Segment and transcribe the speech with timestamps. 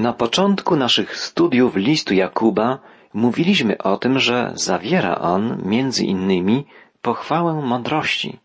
[0.00, 2.78] Na początku naszych studiów listu Jakuba
[3.14, 6.66] mówiliśmy o tym, że zawiera on między innymi
[7.02, 8.38] pochwałę mądrości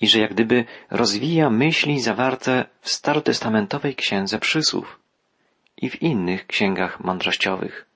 [0.00, 5.00] i że jak gdyby rozwija myśli zawarte w starotestamentowej księdze przysłów
[5.76, 7.86] i w innych księgach mądrościowych.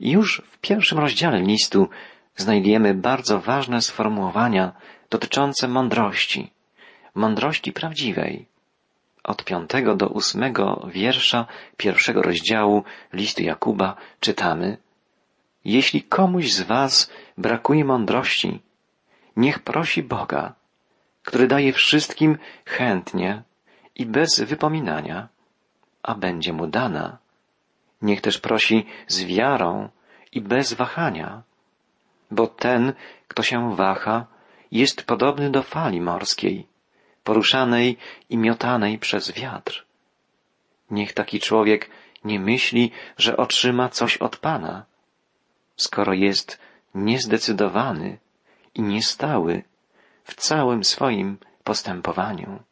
[0.00, 1.88] Już w pierwszym rozdziale listu
[2.36, 4.72] znajdujemy bardzo ważne sformułowania
[5.10, 6.50] dotyczące mądrości,
[7.14, 8.46] mądrości prawdziwej.
[9.26, 14.78] Od piątego do ósmego wiersza pierwszego rozdziału listu Jakuba czytamy
[15.64, 18.62] Jeśli komuś z was brakuje mądrości,
[19.36, 20.54] niech prosi Boga,
[21.22, 23.42] który daje wszystkim chętnie
[23.94, 25.28] i bez wypominania,
[26.02, 27.18] a będzie mu dana.
[28.02, 29.88] Niech też prosi z wiarą
[30.32, 31.42] i bez wahania,
[32.30, 32.92] bo ten,
[33.28, 34.26] kto się waha,
[34.70, 36.66] jest podobny do fali morskiej,
[37.26, 37.96] poruszanej
[38.30, 39.86] i miotanej przez wiatr.
[40.90, 41.90] Niech taki człowiek
[42.24, 44.84] nie myśli, że otrzyma coś od Pana,
[45.76, 46.58] skoro jest
[46.94, 48.18] niezdecydowany
[48.74, 49.62] i niestały
[50.24, 52.62] w całym swoim postępowaniu.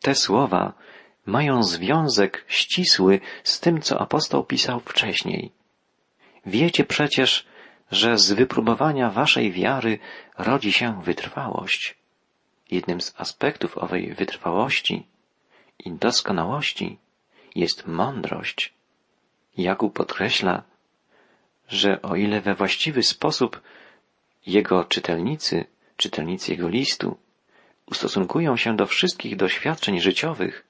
[0.00, 0.72] Te słowa
[1.26, 5.52] mają związek ścisły z tym, co apostoł pisał wcześniej.
[6.46, 7.46] Wiecie przecież,
[7.90, 9.98] że z wypróbowania waszej wiary
[10.38, 12.05] rodzi się wytrwałość.
[12.70, 15.06] Jednym z aspektów owej wytrwałości
[15.78, 16.98] i doskonałości
[17.54, 18.74] jest mądrość.
[19.56, 20.62] Jakub podkreśla,
[21.68, 23.60] że o ile we właściwy sposób
[24.46, 25.64] jego czytelnicy,
[25.96, 27.18] czytelnicy jego listu,
[27.86, 30.66] ustosunkują się do wszystkich doświadczeń życiowych,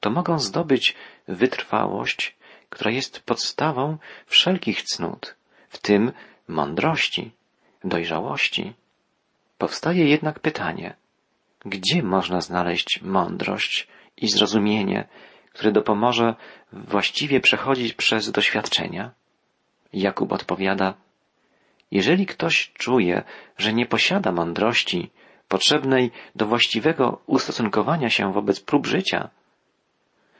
[0.00, 0.94] to mogą zdobyć
[1.28, 2.36] wytrwałość,
[2.70, 5.36] która jest podstawą wszelkich cnót,
[5.68, 6.12] w tym
[6.48, 7.30] mądrości,
[7.84, 8.72] dojrzałości.
[9.58, 10.96] Powstaje jednak pytanie,
[11.64, 15.08] gdzie można znaleźć mądrość i zrozumienie,
[15.52, 16.34] które dopomoże
[16.72, 19.10] właściwie przechodzić przez doświadczenia?
[19.92, 20.94] Jakub odpowiada,
[21.90, 23.22] jeżeli ktoś czuje,
[23.58, 25.10] że nie posiada mądrości
[25.48, 29.30] potrzebnej do właściwego ustosunkowania się wobec prób życia,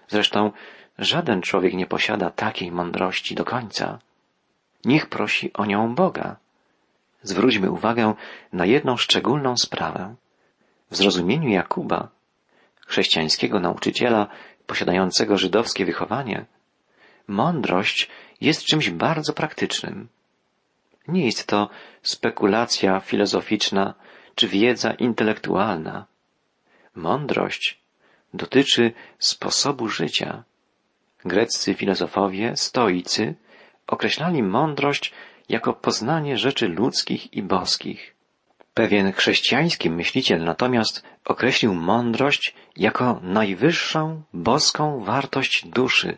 [0.08, 0.52] zresztą
[0.98, 3.98] żaden człowiek nie posiada takiej mądrości do końca,
[4.84, 6.36] niech prosi o nią Boga.
[7.24, 8.14] Zwróćmy uwagę
[8.52, 10.14] na jedną szczególną sprawę.
[10.90, 12.08] W zrozumieniu Jakuba,
[12.86, 14.26] chrześcijańskiego nauczyciela
[14.66, 16.46] posiadającego żydowskie wychowanie,
[17.28, 20.08] mądrość jest czymś bardzo praktycznym.
[21.08, 21.68] Nie jest to
[22.02, 23.94] spekulacja filozoficzna
[24.34, 26.06] czy wiedza intelektualna.
[26.94, 27.80] Mądrość
[28.34, 30.44] dotyczy sposobu życia.
[31.24, 33.34] Greccy filozofowie, stoicy
[33.86, 35.12] określali mądrość
[35.48, 38.14] jako poznanie rzeczy ludzkich i boskich.
[38.74, 46.16] Pewien chrześcijański myśliciel natomiast określił mądrość jako najwyższą boską wartość duszy,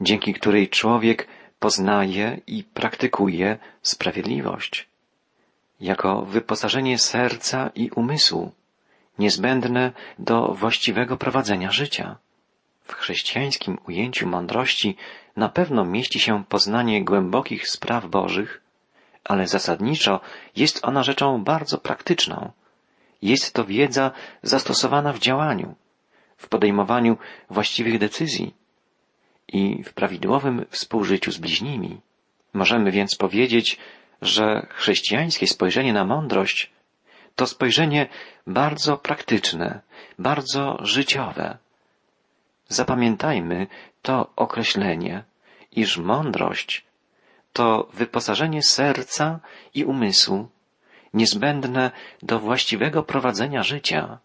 [0.00, 4.88] dzięki której człowiek poznaje i praktykuje sprawiedliwość,
[5.80, 8.52] jako wyposażenie serca i umysłu,
[9.18, 12.16] niezbędne do właściwego prowadzenia życia.
[12.84, 14.96] W chrześcijańskim ujęciu mądrości
[15.36, 18.60] na pewno mieści się poznanie głębokich spraw Bożych,
[19.24, 20.20] ale zasadniczo
[20.56, 22.50] jest ona rzeczą bardzo praktyczną.
[23.22, 24.10] Jest to wiedza
[24.42, 25.74] zastosowana w działaniu,
[26.36, 27.16] w podejmowaniu
[27.50, 28.54] właściwych decyzji
[29.48, 32.00] i w prawidłowym współżyciu z bliźnimi.
[32.52, 33.78] Możemy więc powiedzieć,
[34.22, 36.72] że chrześcijańskie spojrzenie na mądrość
[37.36, 38.06] to spojrzenie
[38.46, 39.80] bardzo praktyczne,
[40.18, 41.58] bardzo życiowe.
[42.68, 43.66] Zapamiętajmy
[44.02, 45.24] to określenie,
[45.72, 46.84] iż mądrość
[47.52, 49.40] to wyposażenie serca
[49.74, 50.48] i umysłu
[51.14, 51.90] niezbędne
[52.22, 54.18] do właściwego prowadzenia życia.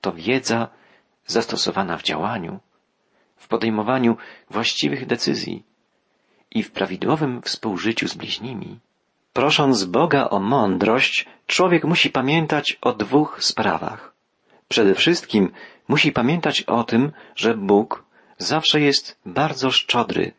[0.00, 0.68] To wiedza
[1.26, 2.60] zastosowana w działaniu,
[3.36, 4.16] w podejmowaniu
[4.50, 5.64] właściwych decyzji
[6.50, 8.78] i w prawidłowym współżyciu z bliźnimi.
[9.32, 14.14] Prosząc Boga o mądrość, człowiek musi pamiętać o dwóch sprawach.
[14.72, 15.52] Przede wszystkim
[15.88, 18.04] musi pamiętać o tym, że Bóg
[18.38, 20.32] zawsze jest bardzo szczodry,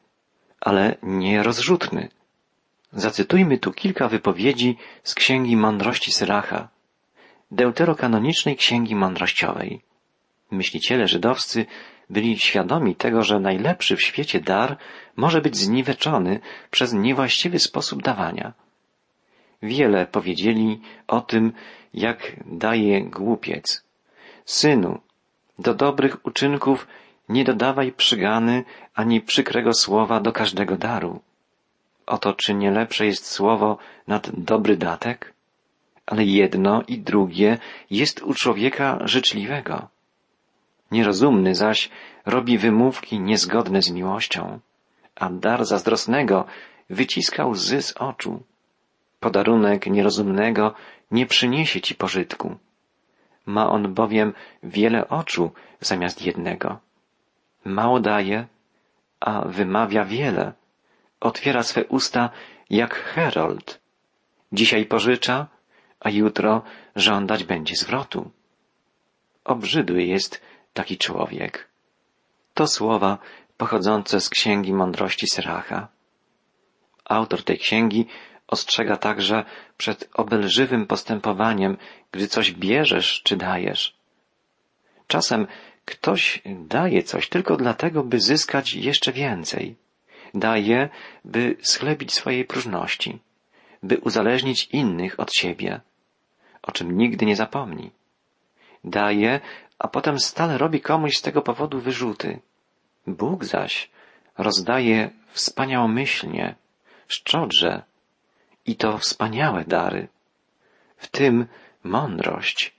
[0.62, 2.10] ale nie rozrzutny.
[2.94, 6.70] Zacytujmy tu kilka wypowiedzi z Księgi Mądrości Syracha,
[7.52, 9.82] deuterokanonicznej Księgi Mądrościowej.
[10.52, 11.66] Myśliciele żydowscy
[12.10, 14.78] byli świadomi tego, że najlepszy w świecie dar
[15.16, 16.40] może być zniweczony
[16.70, 18.54] przez niewłaściwy sposób dawania.
[19.62, 21.54] Wiele powiedzieli o tym,
[21.94, 23.91] jak daje głupiec.
[24.46, 25.00] Synu,
[25.60, 26.88] do dobrych uczynków
[27.30, 31.22] nie dodawaj przygany ani przykrego słowa do każdego daru.
[32.06, 33.78] Oto czy nie lepsze jest słowo
[34.08, 35.34] nad dobry datek?
[36.06, 37.58] Ale jedno i drugie
[37.90, 39.88] jest u człowieka życzliwego.
[40.92, 41.90] Nierozumny zaś
[42.26, 44.60] robi wymówki niezgodne z miłością,
[45.16, 46.46] a dar zazdrosnego
[46.90, 48.44] wyciska łzy z oczu.
[49.20, 50.74] Podarunek nierozumnego
[51.12, 52.58] nie przyniesie ci pożytku.
[53.46, 54.34] Ma on bowiem
[54.64, 56.80] wiele oczu zamiast jednego.
[57.66, 58.48] Mało daje,
[59.20, 60.54] a wymawia wiele.
[61.20, 62.30] Otwiera swe usta
[62.70, 63.82] jak herold.
[64.52, 65.48] Dzisiaj pożycza,
[66.00, 66.62] a jutro
[66.96, 68.32] żądać będzie zwrotu.
[69.44, 70.42] Obrzydły jest
[70.74, 71.68] taki człowiek.
[72.54, 73.18] To słowa
[73.58, 75.88] pochodzące z Księgi Mądrości Syracha.
[77.06, 78.08] Autor tej księgi
[78.52, 79.44] ostrzega także
[79.78, 81.78] przed obelżywym postępowaniem,
[82.12, 83.96] gdy coś bierzesz czy dajesz.
[85.08, 85.48] Czasem
[85.86, 89.76] ktoś daje coś tylko dlatego, by zyskać jeszcze więcej.
[90.34, 90.90] Daje,
[91.26, 93.20] by schlebić swojej próżności,
[93.84, 95.82] by uzależnić innych od siebie,
[96.62, 97.92] o czym nigdy nie zapomni.
[98.84, 99.40] Daje,
[99.80, 102.40] a potem stale robi komuś z tego powodu wyrzuty.
[103.08, 103.90] Bóg zaś
[104.38, 106.56] rozdaje wspaniałomyślnie,
[107.08, 107.84] szczodrze
[108.66, 110.08] i to wspaniałe dary.
[110.98, 111.46] W tym
[111.84, 112.74] mądrość.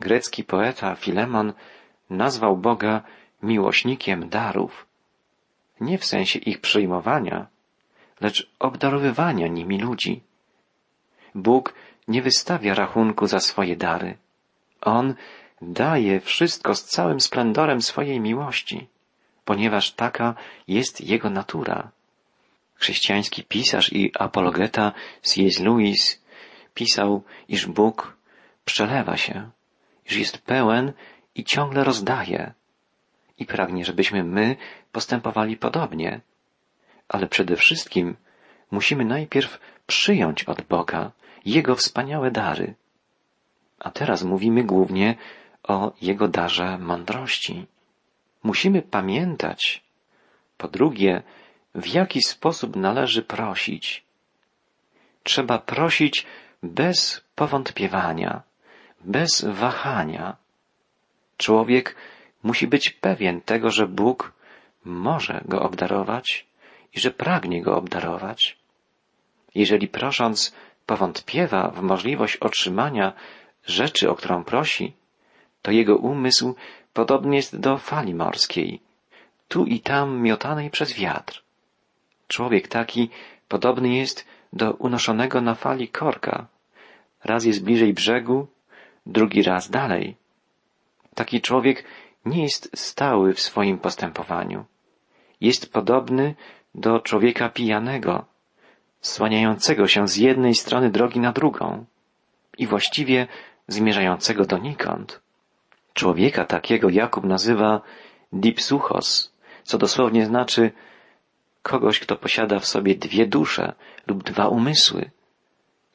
[0.00, 1.52] Grecki poeta Filemon
[2.10, 3.02] nazwał Boga
[3.42, 4.86] miłośnikiem darów.
[5.80, 7.46] Nie w sensie ich przyjmowania,
[8.20, 10.22] lecz obdarowywania nimi ludzi.
[11.34, 11.74] Bóg
[12.08, 14.16] nie wystawia rachunku za swoje dary.
[14.80, 15.14] On
[15.62, 18.88] daje wszystko z całym splendorem swojej miłości,
[19.44, 20.34] ponieważ taka
[20.68, 21.90] jest Jego natura.
[22.84, 24.92] Chrześcijański pisarz i apologeta
[25.22, 25.60] C.S.
[25.60, 26.22] Lewis
[26.74, 28.16] pisał, iż Bóg
[28.64, 29.50] przelewa się,
[30.06, 30.92] iż jest pełen
[31.34, 32.52] i ciągle rozdaje
[33.38, 34.56] i pragnie, żebyśmy my
[34.92, 36.20] postępowali podobnie.
[37.08, 38.16] Ale przede wszystkim
[38.70, 41.12] musimy najpierw przyjąć od Boga
[41.44, 42.74] Jego wspaniałe dary.
[43.78, 45.16] A teraz mówimy głównie
[45.62, 47.66] o Jego darze mądrości.
[48.42, 49.84] Musimy pamiętać,
[50.56, 51.22] po drugie,
[51.74, 54.04] w jaki sposób należy prosić.
[55.22, 56.26] Trzeba prosić
[56.62, 58.42] bez powątpiewania,
[59.00, 60.36] bez wahania.
[61.36, 61.96] Człowiek
[62.42, 64.32] musi być pewien tego, że Bóg
[64.84, 66.46] może go obdarować
[66.94, 68.56] i że pragnie go obdarować.
[69.54, 70.54] Jeżeli prosząc
[70.86, 73.12] powątpiewa w możliwość otrzymania
[73.66, 74.92] rzeczy, o którą prosi,
[75.62, 76.54] to jego umysł
[76.92, 78.80] podobny jest do fali morskiej,
[79.48, 81.43] tu i tam miotanej przez wiatr.
[82.28, 83.10] Człowiek taki
[83.48, 86.46] podobny jest do unoszonego na fali korka.
[87.24, 88.46] Raz jest bliżej brzegu,
[89.06, 90.16] drugi raz dalej.
[91.14, 91.84] Taki człowiek
[92.24, 94.64] nie jest stały w swoim postępowaniu.
[95.40, 96.34] Jest podobny
[96.74, 98.24] do człowieka pijanego,
[99.00, 101.84] słaniającego się z jednej strony drogi na drugą
[102.58, 103.26] i właściwie
[103.68, 105.20] zmierzającego donikąd.
[105.94, 107.80] Człowieka takiego Jakub nazywa
[108.32, 109.32] dipsuchos,
[109.62, 110.72] co dosłownie znaczy
[111.64, 113.72] kogoś, kto posiada w sobie dwie dusze
[114.06, 115.10] lub dwa umysły.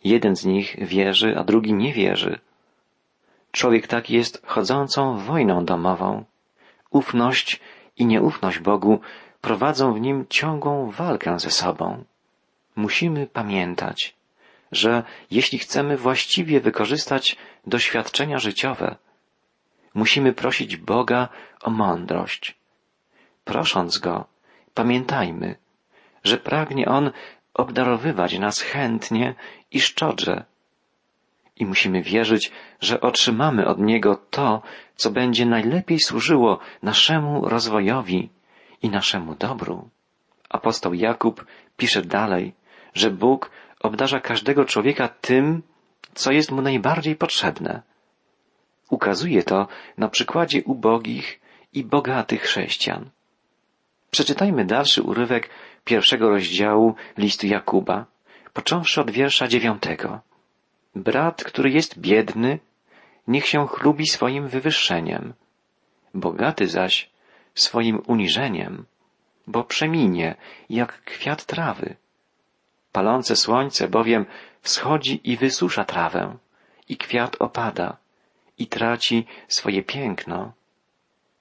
[0.03, 2.39] Jeden z nich wierzy, a drugi nie wierzy.
[3.51, 6.25] Człowiek taki jest chodzącą wojną domową.
[6.89, 7.59] Ufność
[7.97, 8.99] i nieufność Bogu
[9.41, 12.03] prowadzą w nim ciągłą walkę ze sobą.
[12.75, 14.15] Musimy pamiętać,
[14.71, 17.35] że jeśli chcemy właściwie wykorzystać
[17.67, 18.95] doświadczenia życiowe,
[19.93, 21.29] musimy prosić Boga
[21.61, 22.57] o mądrość.
[23.43, 24.25] Prosząc Go,
[24.73, 25.55] pamiętajmy,
[26.23, 27.11] że pragnie On
[27.53, 29.35] obdarowywać nas chętnie
[29.71, 30.45] i szczodrze.
[31.55, 32.51] I musimy wierzyć,
[32.81, 34.61] że otrzymamy od Niego to,
[34.95, 38.29] co będzie najlepiej służyło naszemu rozwojowi
[38.81, 39.89] i naszemu dobru.
[40.49, 41.45] Apostoł Jakub
[41.77, 42.53] pisze dalej,
[42.93, 45.63] że Bóg obdarza każdego człowieka tym,
[46.13, 47.81] co jest mu najbardziej potrzebne.
[48.89, 49.67] Ukazuje to
[49.97, 51.39] na przykładzie ubogich
[51.73, 53.09] i bogatych chrześcijan.
[54.11, 55.49] Przeczytajmy dalszy urywek
[55.85, 58.05] pierwszego rozdziału listu Jakuba,
[58.53, 60.19] począwszy od wiersza dziewiątego.
[60.95, 62.59] Brat, który jest biedny,
[63.27, 65.33] niech się chlubi swoim wywyższeniem,
[66.13, 67.09] bogaty zaś
[67.55, 68.85] swoim uniżeniem,
[69.47, 70.35] bo przeminie
[70.69, 71.95] jak kwiat trawy.
[72.91, 74.25] Palące słońce bowiem
[74.61, 76.37] wschodzi i wysusza trawę,
[76.89, 77.97] i kwiat opada,
[78.57, 80.53] i traci swoje piękno.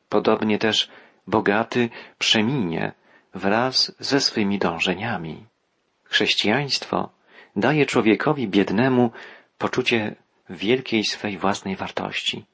[0.09, 0.89] Podobnie też
[1.29, 2.93] bogaty przeminie
[3.35, 5.47] wraz ze swymi dążeniami.
[6.05, 7.11] Chrześcijaństwo
[7.57, 9.11] daje człowiekowi biednemu
[9.59, 10.15] poczucie
[10.51, 12.45] wielkiej swej własnej wartości.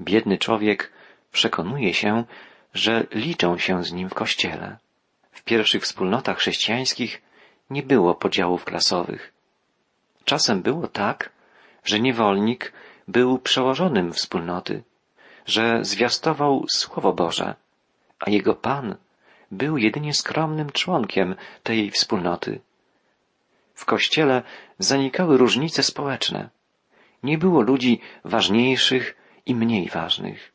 [0.00, 0.92] Biedny człowiek
[1.32, 2.24] przekonuje się,
[2.74, 4.78] że liczą się z nim w kościele.
[5.32, 7.22] W pierwszych wspólnotach chrześcijańskich
[7.70, 9.32] nie było podziałów klasowych.
[10.24, 11.30] Czasem było tak,
[11.84, 12.72] że niewolnik
[13.08, 14.82] był przełożonym wspólnoty,
[15.46, 17.54] że zwiastował Słowo Boże,
[18.18, 18.96] a jego Pan
[19.50, 22.60] był jedynie skromnym członkiem tej wspólnoty.
[23.74, 24.42] W Kościele
[24.78, 26.48] zanikały różnice społeczne.
[27.22, 30.52] Nie było ludzi ważniejszych i mniej ważnych.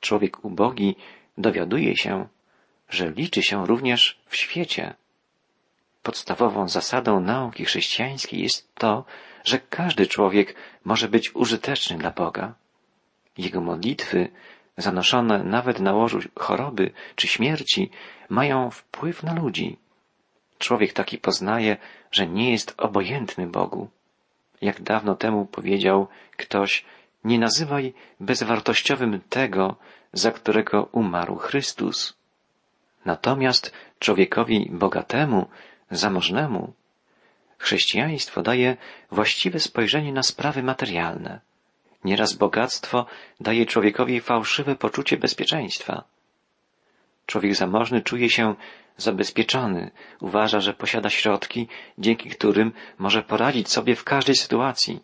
[0.00, 0.96] Człowiek ubogi
[1.38, 2.28] dowiaduje się,
[2.88, 4.94] że liczy się również w świecie.
[6.02, 9.04] Podstawową zasadą nauki chrześcijańskiej jest to,
[9.44, 12.54] że każdy człowiek może być użyteczny dla Boga.
[13.38, 14.28] Jego modlitwy,
[14.76, 17.90] zanoszone nawet na łożu choroby czy śmierci,
[18.28, 19.78] mają wpływ na ludzi.
[20.58, 21.76] Człowiek taki poznaje,
[22.10, 23.88] że nie jest obojętny Bogu.
[24.60, 26.84] Jak dawno temu powiedział ktoś,
[27.24, 29.76] nie nazywaj bezwartościowym tego,
[30.12, 32.14] za którego umarł Chrystus.
[33.04, 35.46] Natomiast człowiekowi bogatemu,
[35.90, 36.72] zamożnemu,
[37.58, 38.76] chrześcijaństwo daje
[39.10, 41.40] właściwe spojrzenie na sprawy materialne.
[42.04, 43.06] Nieraz bogactwo
[43.40, 46.04] daje człowiekowi fałszywe poczucie bezpieczeństwa.
[47.26, 48.54] Człowiek zamożny czuje się
[48.96, 51.68] zabezpieczony, uważa, że posiada środki,
[51.98, 55.00] dzięki którym może poradzić sobie w każdej sytuacji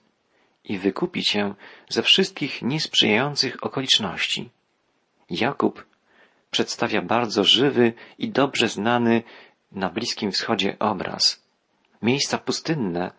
[0.64, 1.54] i wykupić się
[1.88, 4.50] ze wszystkich niesprzyjających okoliczności.
[5.30, 5.86] Jakub
[6.50, 9.22] przedstawia bardzo żywy i dobrze znany
[9.72, 11.42] na Bliskim Wschodzie obraz.
[12.02, 13.10] Miejsca pustynne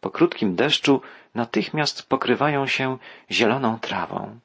[0.00, 1.00] po krótkim deszczu
[1.34, 2.98] natychmiast pokrywają się
[3.30, 4.38] zieloną trawą.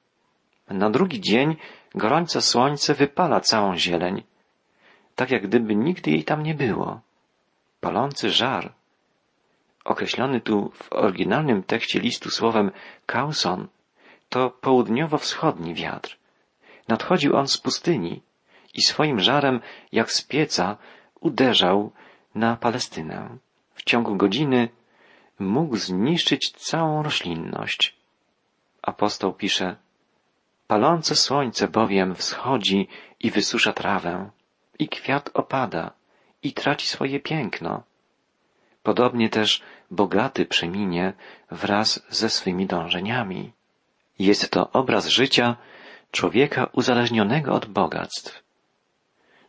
[0.69, 1.55] Na drugi dzień
[1.95, 4.23] gorące słońce wypala całą zieleń,
[5.15, 6.99] tak jak gdyby nigdy jej tam nie było.
[7.79, 8.73] Palący żar,
[9.85, 12.71] określony tu w oryginalnym tekście listu słowem
[13.05, 13.67] kauson,
[14.29, 16.17] to południowo-wschodni wiatr.
[16.87, 18.21] Nadchodził on z pustyni
[18.73, 19.59] i swoim żarem,
[19.91, 20.77] jak z pieca,
[21.19, 21.91] uderzał
[22.35, 23.37] na Palestynę.
[23.75, 24.69] W ciągu godziny
[25.39, 27.95] mógł zniszczyć całą roślinność.
[28.81, 29.75] Apostoł pisze,
[30.67, 32.87] palące słońce bowiem wschodzi
[33.19, 34.29] i wysusza trawę,
[34.79, 35.91] i kwiat opada,
[36.43, 37.83] i traci swoje piękno.
[38.83, 41.13] Podobnie też bogaty przeminie
[41.51, 43.51] wraz ze swymi dążeniami.
[44.19, 45.55] Jest to obraz życia
[46.11, 48.43] człowieka uzależnionego od bogactw.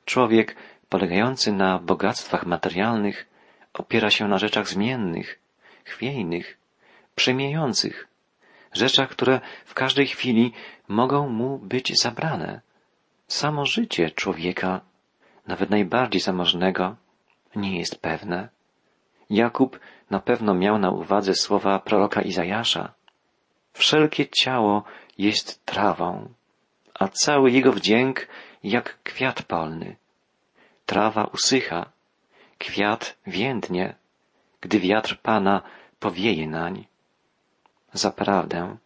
[0.05, 0.57] Człowiek
[0.89, 3.27] polegający na bogactwach materialnych
[3.75, 5.39] opiera się na rzeczach zmiennych,
[5.89, 6.59] chwiejnych,
[7.15, 8.09] przemijających,
[8.73, 10.53] rzeczach, które w każdej chwili
[10.89, 12.61] mogą mu być zabrane.
[13.27, 14.81] Samo życie człowieka,
[15.47, 16.97] nawet najbardziej zamożnego,
[17.57, 18.49] nie jest pewne.
[19.31, 19.81] Jakub
[20.11, 22.93] na pewno miał na uwadze słowa proroka Izajasza.
[23.73, 24.85] Wszelkie ciało
[25.19, 26.29] jest trawą,
[26.95, 28.29] a cały jego wdzięk
[28.65, 29.97] jak kwiat polny.
[30.87, 31.93] Trawa usycha,
[32.59, 33.95] kwiat więdnie,
[34.61, 35.63] gdy wiatr Pana
[36.01, 36.87] powieje nań.
[37.93, 38.77] Zaprawdę,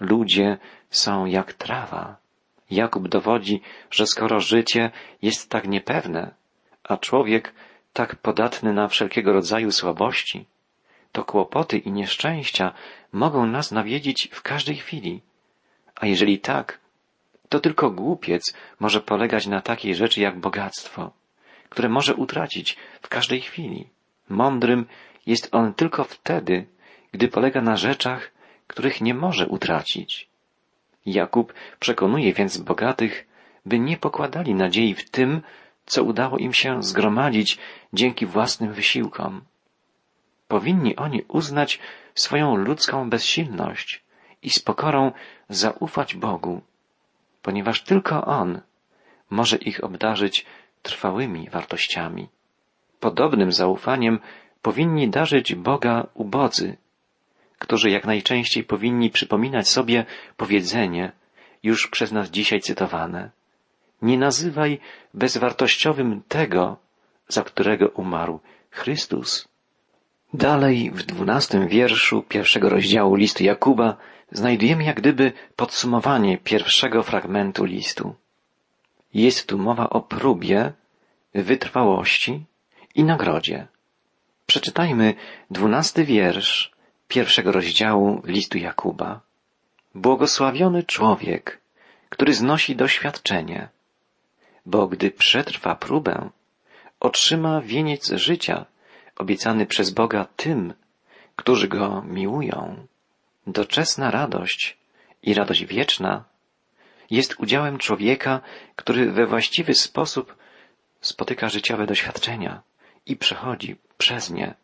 [0.00, 0.58] ludzie
[0.90, 2.16] są jak trawa.
[2.70, 3.60] Jakub dowodzi,
[3.90, 4.90] że skoro życie
[5.22, 6.34] jest tak niepewne,
[6.84, 7.54] a człowiek
[7.92, 10.44] tak podatny na wszelkiego rodzaju słabości,
[11.12, 12.72] to kłopoty i nieszczęścia
[13.12, 15.20] mogą nas nawiedzić w każdej chwili.
[15.94, 16.80] A jeżeli tak,
[17.48, 21.12] to tylko głupiec może polegać na takiej rzeczy jak bogactwo,
[21.68, 23.88] które może utracić w każdej chwili.
[24.28, 24.86] Mądrym
[25.26, 26.66] jest on tylko wtedy,
[27.12, 28.30] gdy polega na rzeczach,
[28.66, 30.28] których nie może utracić.
[31.06, 33.26] Jakub przekonuje więc bogatych,
[33.66, 35.42] by nie pokładali nadziei w tym,
[35.86, 37.58] co udało im się zgromadzić
[37.92, 39.44] dzięki własnym wysiłkom.
[40.48, 41.78] Powinni oni uznać
[42.14, 44.02] swoją ludzką bezsilność
[44.42, 45.12] i z pokorą
[45.48, 46.60] zaufać Bogu,
[47.42, 48.60] ponieważ tylko On
[49.30, 50.46] może ich obdarzyć
[50.82, 52.28] trwałymi wartościami.
[53.06, 54.18] Podobnym zaufaniem
[54.62, 56.76] powinni darzyć Boga ubodzy,
[57.58, 60.04] którzy jak najczęściej powinni przypominać sobie
[60.36, 61.12] powiedzenie,
[61.62, 63.30] już przez nas dzisiaj cytowane.
[64.02, 64.80] Nie nazywaj
[65.14, 66.76] bezwartościowym tego,
[67.28, 68.40] za którego umarł
[68.70, 69.48] Chrystus.
[70.34, 73.96] Dalej w dwunastym wierszu pierwszego rozdziału listu Jakuba
[74.32, 78.14] znajdujemy jak gdyby podsumowanie pierwszego fragmentu listu.
[79.14, 80.72] Jest tu mowa o próbie,
[81.34, 82.44] wytrwałości
[82.94, 83.66] i nagrodzie.
[84.46, 85.14] Przeczytajmy
[85.50, 86.72] dwunasty wiersz
[87.08, 89.20] pierwszego rozdziału listu Jakuba.
[89.94, 91.60] Błogosławiony człowiek,
[92.08, 93.68] który znosi doświadczenie,
[94.66, 96.30] bo gdy przetrwa próbę,
[97.00, 98.64] otrzyma wieniec życia
[99.16, 100.74] obiecany przez Boga tym,
[101.36, 102.86] którzy go miłują.
[103.46, 104.76] Doczesna radość
[105.22, 106.24] i radość wieczna
[107.10, 108.40] jest udziałem człowieka,
[108.76, 110.36] który we właściwy sposób
[111.00, 112.62] spotyka życiowe doświadczenia
[113.06, 114.54] i przechodzi przez nie,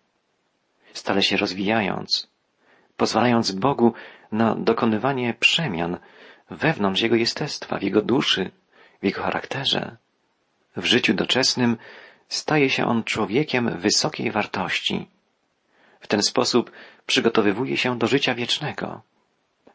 [0.92, 2.28] stale się rozwijając,
[2.96, 3.92] pozwalając Bogu
[4.32, 5.98] na dokonywanie przemian
[6.50, 8.50] wewnątrz jego jestestwa, w jego duszy,
[9.02, 9.96] w jego charakterze.
[10.76, 11.76] W życiu doczesnym
[12.28, 15.08] staje się on człowiekiem wysokiej wartości.
[16.00, 16.70] W ten sposób
[17.06, 19.02] przygotowywuje się do życia wiecznego.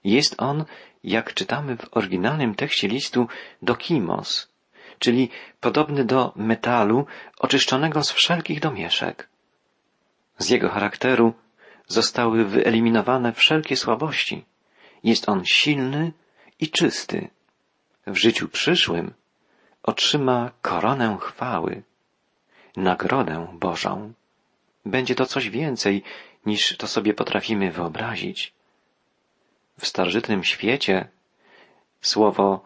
[0.04, 0.66] Jest on,
[1.04, 3.28] jak czytamy w oryginalnym tekście listu,
[3.62, 4.53] dokimos,
[5.00, 5.30] czyli
[5.62, 7.06] podobny do metalu
[7.40, 9.30] oczyszczonego z wszelkich domieszek.
[10.38, 11.34] Z jego charakteru
[11.88, 14.46] zostały wyeliminowane wszelkie słabości.
[15.04, 16.12] Jest on silny
[16.60, 17.30] i czysty.
[18.08, 19.14] W życiu przyszłym
[19.84, 21.84] otrzyma koronę chwały,
[22.78, 24.14] nagrodę Bożą.
[24.86, 26.04] Będzie to coś więcej,
[26.46, 28.54] niż to sobie potrafimy wyobrazić.
[29.80, 31.08] W starożytnym świecie
[32.02, 32.64] słowo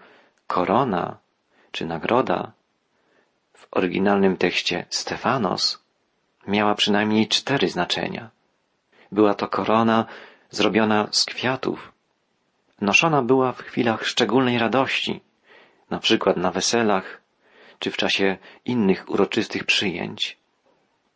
[0.48, 1.18] korona
[1.72, 2.52] czy nagroda
[3.54, 5.84] w oryginalnym tekście Stefanos
[6.48, 8.30] miała przynajmniej cztery znaczenia.
[9.12, 10.06] Była to korona
[10.50, 11.92] zrobiona z kwiatów.
[12.82, 15.22] Noszona była w chwilach szczególnej radości,
[15.90, 17.22] na przykład na weselach
[17.80, 20.38] czy w czasie innych uroczystych przyjęć.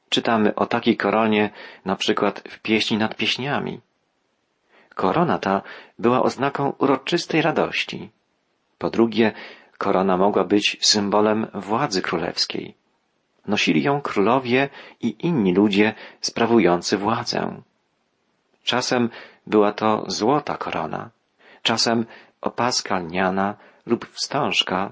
[0.09, 1.49] Czytamy o takiej koronie
[1.85, 3.81] na przykład w pieśni nad pieśniami.
[4.95, 5.61] Korona ta
[5.99, 8.09] była oznaką uroczystej radości.
[8.77, 9.31] Po drugie,
[9.83, 12.75] korona mogła być symbolem władzy królewskiej.
[13.47, 14.69] Nosili ją królowie
[15.01, 17.61] i inni ludzie sprawujący władzę.
[18.63, 19.09] Czasem
[19.47, 21.09] była to złota korona,
[21.63, 22.05] czasem
[22.41, 24.91] opaska lniana lub wstążka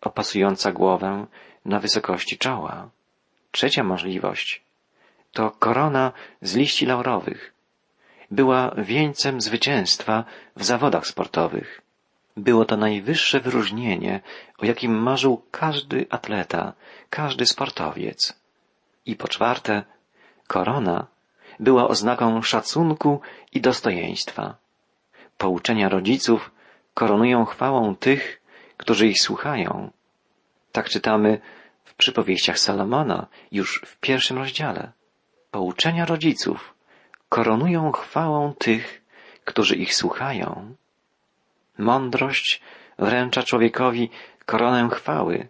[0.00, 1.26] opasująca głowę
[1.64, 2.90] na wysokości czoła.
[3.52, 4.62] Trzecia możliwość
[5.32, 7.52] to korona z liści laurowych.
[8.30, 10.24] Była wieńcem zwycięstwa
[10.56, 11.89] w zawodach sportowych.
[12.40, 14.20] Było to najwyższe wyróżnienie,
[14.58, 16.72] o jakim marzył każdy atleta,
[17.10, 18.18] każdy sportowiec.
[19.06, 19.82] I po czwarte,
[20.46, 21.06] korona
[21.60, 23.20] była oznaką szacunku
[23.52, 24.56] i dostojeństwa.
[25.38, 26.50] Pouczenia rodziców
[26.94, 28.42] koronują chwałą tych,
[28.76, 29.90] którzy ich słuchają.
[30.72, 31.40] Tak czytamy
[31.84, 34.92] w przypowieściach Salomona już w pierwszym rozdziale.
[35.50, 36.74] Pouczenia rodziców
[37.28, 39.02] koronują chwałą tych,
[39.44, 40.74] którzy ich słuchają.
[41.80, 42.60] Mądrość
[42.98, 44.10] wręcza człowiekowi
[44.46, 45.48] koronę chwały.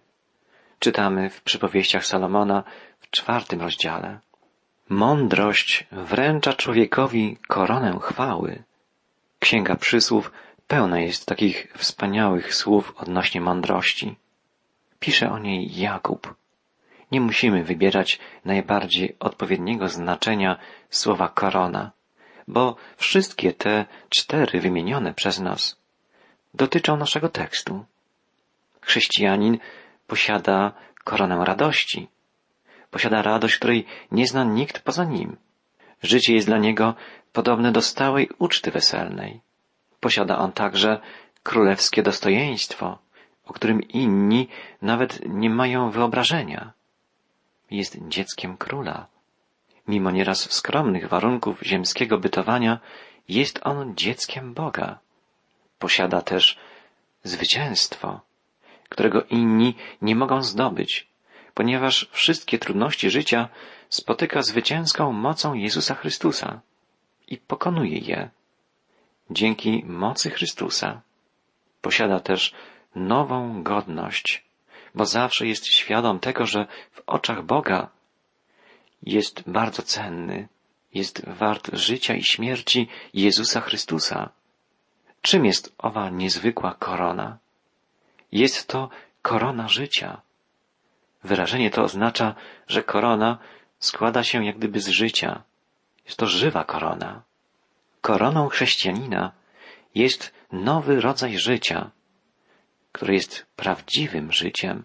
[0.79, 2.63] Czytamy w przypowieściach Salomona
[3.01, 4.19] w czwartym rozdziale.
[4.89, 8.63] Mądrość wręcza człowiekowi koronę chwały.
[9.39, 10.33] Księga Przysłów
[10.69, 14.17] pełna jest takich wspaniałych słów odnośnie mądrości.
[15.01, 16.35] Pisze o niej Jakub.
[17.13, 20.57] Nie musimy wybierać najbardziej odpowiedniego znaczenia
[20.91, 21.91] słowa korona,
[22.49, 25.80] bo wszystkie te cztery wymienione przez nas
[26.55, 27.85] dotyczą naszego tekstu.
[28.81, 29.59] Chrześcijanin
[30.07, 30.73] posiada
[31.05, 32.09] koronę radości.
[32.91, 35.37] Posiada radość, której nie zna nikt poza nim.
[36.03, 36.95] Życie jest dla niego
[37.33, 39.41] podobne do stałej uczty weselnej.
[40.01, 41.01] Posiada on także
[41.43, 42.99] królewskie dostojeństwo,
[43.45, 44.49] o którym inni
[44.83, 46.73] nawet nie mają wyobrażenia.
[47.71, 49.07] Jest dzieckiem króla.
[49.89, 52.79] Mimo nieraz skromnych warunków ziemskiego bytowania,
[53.29, 54.99] jest on dzieckiem Boga.
[55.85, 56.59] Posiada też
[57.25, 58.21] zwycięstwo,
[58.89, 61.07] którego inni nie mogą zdobyć,
[61.55, 63.49] ponieważ wszystkie trudności życia
[63.89, 66.61] spotyka zwycięską mocą Jezusa Chrystusa
[67.29, 68.31] i pokonuje je.
[69.31, 71.03] Dzięki mocy Chrystusa
[71.81, 72.55] posiada też
[72.95, 74.45] nową godność,
[74.95, 77.89] bo zawsze jest świadom tego, że w oczach Boga
[79.03, 80.49] jest bardzo cenny,
[80.95, 84.31] jest wart życia i śmierci Jezusa Chrystusa.
[85.23, 87.39] Czym jest owa niezwykła korona?
[88.33, 88.89] Jest to
[89.23, 90.21] korona życia.
[91.25, 92.35] Wyrażenie to oznacza,
[92.69, 93.39] że korona
[93.79, 95.43] składa się jak gdyby z życia.
[96.05, 97.23] Jest to żywa korona.
[98.01, 99.33] Koroną chrześcijanina
[99.95, 101.91] jest nowy rodzaj życia,
[102.93, 104.85] które jest prawdziwym życiem.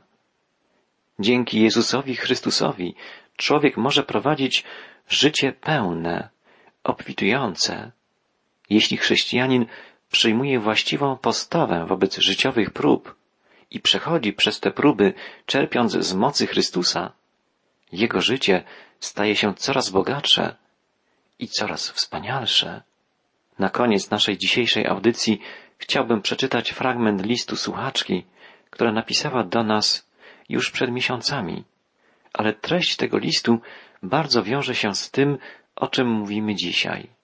[1.20, 2.96] Dzięki Jezusowi Chrystusowi
[3.38, 4.64] człowiek może prowadzić
[5.08, 6.30] życie pełne,
[6.84, 7.92] obfitujące.
[8.70, 9.66] Jeśli chrześcijanin
[10.16, 13.16] przyjmuje właściwą postawę wobec życiowych prób
[13.72, 15.14] i przechodzi przez te próby,
[15.46, 17.12] czerpiąc z mocy Chrystusa,
[17.92, 18.64] jego życie
[19.00, 20.56] staje się coraz bogatsze
[21.40, 22.82] i coraz wspanialsze.
[23.60, 25.42] Na koniec naszej dzisiejszej audycji
[25.78, 28.26] chciałbym przeczytać fragment listu słuchaczki,
[28.70, 30.08] która napisała do nas
[30.50, 31.64] już przed miesiącami,
[32.34, 33.60] ale treść tego listu
[34.04, 35.38] bardzo wiąże się z tym,
[35.76, 37.15] o czym mówimy dzisiaj.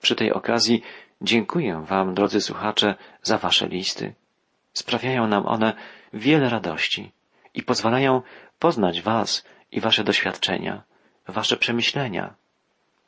[0.00, 0.82] Przy tej okazji
[1.20, 4.14] dziękuję Wam, drodzy słuchacze, za Wasze listy.
[4.72, 5.72] Sprawiają nam one
[6.12, 7.12] wiele radości
[7.54, 8.22] i pozwalają
[8.58, 10.82] poznać Was i Wasze doświadczenia,
[11.28, 12.34] Wasze przemyślenia,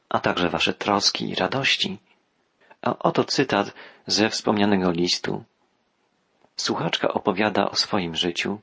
[0.09, 1.99] a także Wasze troski i radości.
[2.83, 3.75] A oto cytat
[4.07, 5.45] ze wspomnianego listu.
[6.57, 8.61] słuchaczka opowiada o swoim życiu,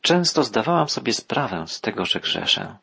[0.00, 2.76] często zdawałam sobie sprawę z tego, że grzeszę.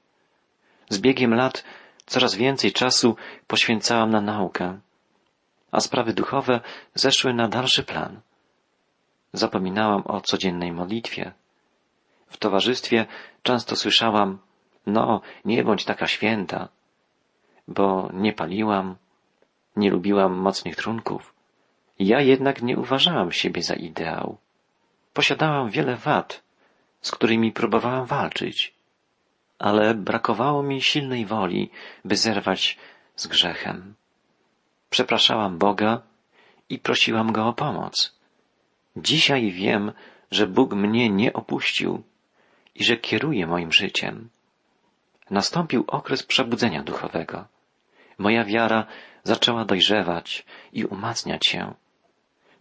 [0.89, 1.63] Z biegiem lat
[2.09, 3.15] coraz więcej czasu
[3.47, 4.79] poświęcałam na naukę,
[5.71, 6.61] a sprawy duchowe
[6.95, 8.21] zeszły na dalszy plan.
[9.33, 11.31] Zapominałam o codziennej modlitwie.
[12.27, 13.05] W towarzystwie
[13.43, 14.39] często słyszałam,
[14.85, 16.67] no, nie bądź taka święta,
[17.67, 18.95] bo nie paliłam,
[19.75, 21.33] nie lubiłam mocnych trunków.
[21.99, 24.37] Ja jednak nie uważałam siebie za ideał.
[25.13, 26.43] Posiadałam wiele wad,
[27.01, 28.78] z którymi próbowałam walczyć,
[29.59, 31.71] ale brakowało mi silnej woli,
[32.05, 32.77] by zerwać
[33.15, 33.95] z grzechem.
[34.89, 36.01] Przepraszałam Boga
[36.69, 38.19] i prosiłam Go o pomoc.
[38.97, 39.91] Dzisiaj wiem,
[40.31, 42.03] że Bóg mnie nie opuścił
[42.75, 44.29] i że kieruje moim życiem.
[45.29, 47.45] Nastąpił okres przebudzenia duchowego.
[48.17, 48.85] Moja wiara
[49.23, 51.73] zaczęła dojrzewać i umacniać się.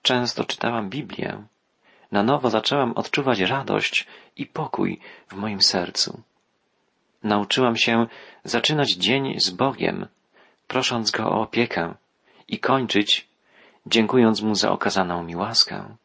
[0.02, 1.42] Często czytałam Biblię.
[2.12, 4.06] Na nowo zaczęłam odczuwać radość
[4.36, 6.22] i pokój w moim sercu.
[7.22, 8.06] Nauczyłam się
[8.44, 10.06] zaczynać dzień z Bogiem,
[10.66, 11.94] prosząc Go o opiekę
[12.48, 13.28] i kończyć,
[13.86, 15.96] dziękując Mu za okazaną mi łaskę.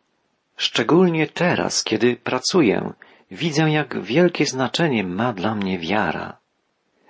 [0.57, 2.93] Szczególnie teraz, kiedy pracuję,
[3.31, 6.37] widzę, jak wielkie znaczenie ma dla mnie wiara.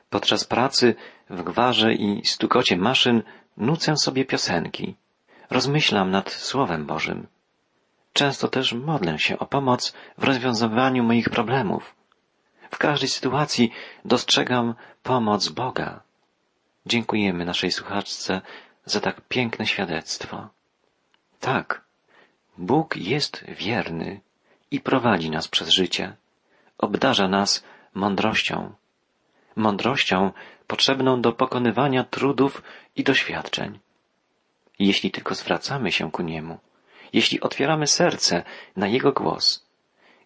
[0.10, 0.96] Podczas pracy
[1.30, 3.24] w gwarze i stukocie maszyn
[3.58, 4.96] nucę sobie piosenki.
[5.50, 7.28] Rozmyślam nad Słowem Bożym.
[8.14, 11.96] Często też modlę się o pomoc w rozwiązywaniu moich problemów.
[12.74, 13.72] W każdej sytuacji
[14.06, 16.02] dostrzegam pomoc Boga.
[16.86, 18.42] Dziękujemy naszej słuchaczce
[18.86, 20.50] za tak piękne świadectwo.
[21.40, 21.82] Tak,
[22.58, 24.22] Bóg jest wierny
[24.72, 26.16] i prowadzi nas przez życie.
[26.78, 28.74] Obdarza nas mądrością.
[29.56, 30.32] Mądrością
[30.68, 32.64] potrzebną do pokonywania trudów
[32.96, 33.80] i doświadczeń.
[34.80, 36.60] Jeśli tylko zwracamy się ku Niemu,
[37.14, 38.44] jeśli otwieramy serce
[38.76, 39.66] na Jego głos,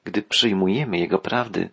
[0.03, 1.69] gdy przyjmujemy Jego prawdy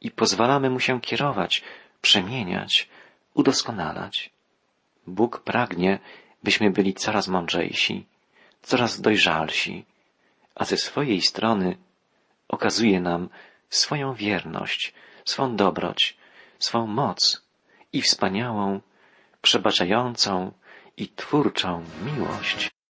[0.00, 1.62] i pozwalamy Mu się kierować,
[2.00, 2.88] przemieniać,
[3.34, 4.30] udoskonalać.
[5.06, 5.98] Bóg pragnie,
[6.42, 8.06] byśmy byli coraz mądrzejsi,
[8.62, 9.84] coraz dojrzalsi,
[10.54, 11.76] a ze swojej strony
[12.48, 13.28] okazuje nam
[13.70, 16.16] swoją wierność, swą dobroć,
[16.58, 17.42] swą moc
[17.92, 18.80] i wspaniałą,
[19.42, 20.52] przebaczającą
[20.96, 22.76] i twórczą miłość.